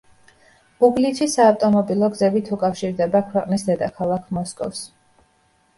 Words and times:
უგლიჩი 0.87 1.27
საავტომობილო 1.33 2.09
გზებით 2.15 2.49
უკავშირდება 2.59 3.23
ქვეყნის 3.31 3.69
დედაქალაქ 3.73 4.35
მოსკოვს. 4.41 4.83